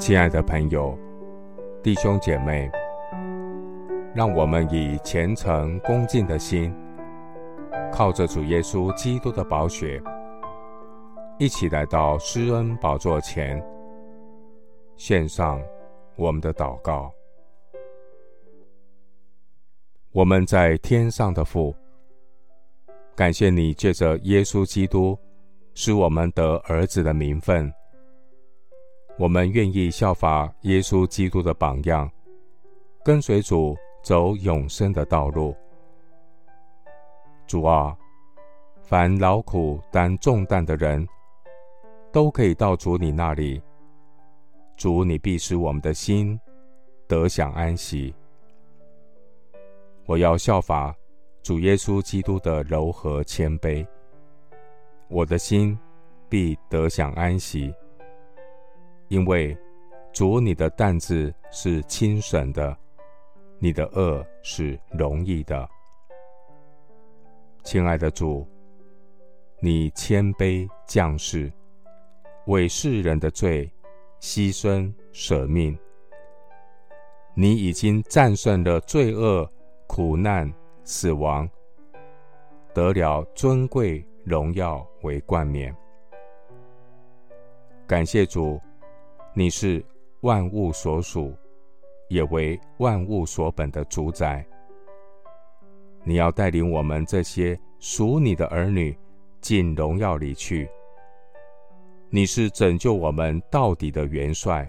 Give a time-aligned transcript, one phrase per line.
[0.00, 0.98] 亲爱的朋友、
[1.82, 2.70] 弟兄姐妹，
[4.14, 6.74] 让我们以虔诚恭敬的心，
[7.92, 10.02] 靠着主耶稣基督的宝血，
[11.38, 13.62] 一起来到施恩宝座前，
[14.96, 15.60] 献上
[16.16, 17.12] 我们的祷告。
[20.12, 21.76] 我们在天上的父，
[23.14, 25.16] 感谢你借着耶稣基督，
[25.74, 27.70] 使我们得儿子的名分。
[29.20, 32.10] 我们愿意效法耶稣基督的榜样，
[33.04, 35.54] 跟随主走永生的道路。
[37.46, 37.94] 主啊，
[38.82, 41.06] 凡劳苦担重担的人，
[42.10, 43.60] 都可以到主你那里。
[44.74, 46.40] 主，你必使我们的心
[47.06, 48.14] 得享安息。
[50.06, 50.96] 我要效法
[51.42, 53.86] 主耶稣基督的柔和谦卑，
[55.08, 55.78] 我的心
[56.26, 57.70] 必得享安息。
[59.10, 59.58] 因为
[60.12, 62.76] 主，你的担子是轻省的，
[63.58, 65.68] 你的轭是容易的。
[67.64, 68.46] 亲爱的主，
[69.58, 71.52] 你谦卑降世，
[72.46, 73.68] 为世人的罪
[74.20, 75.76] 牺牲舍命。
[77.34, 79.44] 你已经战胜了罪恶、
[79.88, 80.48] 苦难、
[80.84, 81.50] 死亡，
[82.72, 85.74] 得了尊贵荣耀为冠冕。
[87.88, 88.60] 感谢主。
[89.32, 89.84] 你是
[90.22, 91.32] 万物所属，
[92.08, 94.44] 也为万物所本的主宰。
[96.02, 98.96] 你要带领我们这些属你的儿女
[99.40, 100.68] 进荣耀里去。
[102.08, 104.68] 你是拯救我们到底的元帅。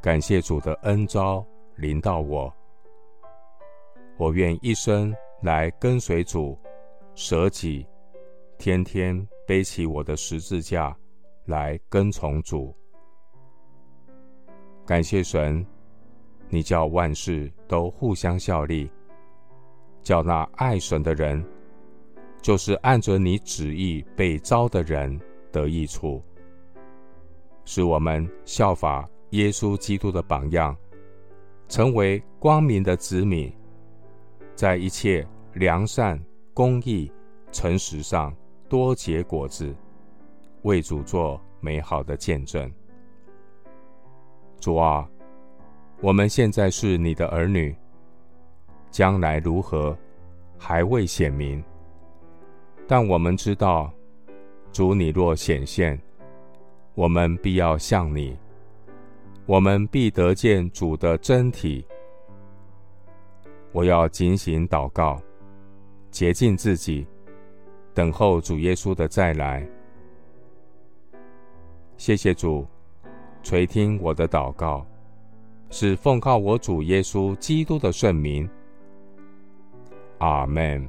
[0.00, 1.46] 感谢主的恩召
[1.76, 2.52] 临到我，
[4.16, 6.58] 我愿一生来跟随主，
[7.14, 7.86] 舍己，
[8.58, 10.96] 天天背起我的十字架。
[11.46, 12.74] 来跟从主，
[14.86, 15.64] 感谢神，
[16.48, 18.88] 你叫万事都互相效力，
[20.02, 21.44] 叫那爱神的人，
[22.40, 26.22] 就是按着你旨意被召的人得益处，
[27.64, 30.76] 使我们效法耶稣基督的榜样，
[31.68, 33.52] 成为光明的子民，
[34.54, 36.22] 在一切良善、
[36.54, 37.10] 公义、
[37.50, 38.32] 诚实上
[38.68, 39.74] 多结果子。
[40.62, 42.70] 为主做美好的见证。
[44.60, 45.08] 主啊，
[46.00, 47.74] 我们现在是你的儿女，
[48.90, 49.96] 将来如何
[50.56, 51.62] 还未显明，
[52.86, 53.92] 但我们知道，
[54.72, 56.00] 主你若显现，
[56.94, 58.36] 我们必要向你，
[59.46, 61.84] 我们必得见主的真体。
[63.72, 65.20] 我要警醒祷告，
[66.10, 67.06] 洁净自己，
[67.94, 69.66] 等候主耶稣的再来。
[72.04, 72.66] 谢谢主，
[73.44, 74.84] 垂听我的祷告，
[75.70, 78.50] 是奉靠我主耶稣基督的圣名。
[80.18, 80.84] 阿门。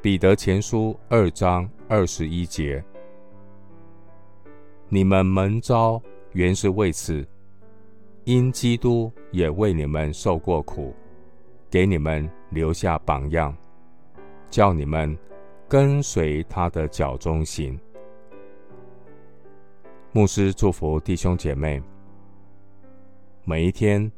[0.00, 2.82] 彼得前书二章二十一节：
[4.88, 6.00] 你们蒙召
[6.32, 7.28] 原是为此，
[8.24, 10.94] 因基督也为你们受过苦，
[11.68, 13.54] 给你们留下榜样，
[14.48, 15.14] 叫你们
[15.68, 17.78] 跟随他的脚踪行。
[20.10, 21.80] 牧师祝福弟兄姐妹，
[23.44, 24.10] 每一天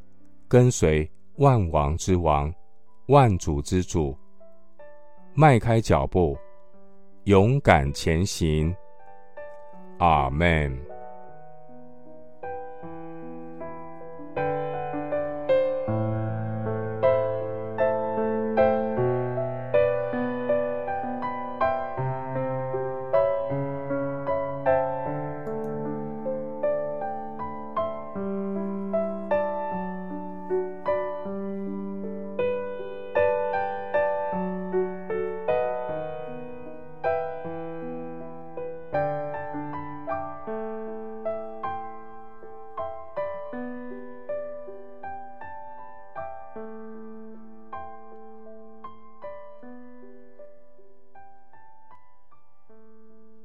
[0.47, 2.53] 跟随万王之王、
[3.09, 4.17] 万主之主，
[5.35, 6.39] 迈开脚步，
[7.25, 8.73] 勇敢前行。
[9.99, 10.90] 阿门。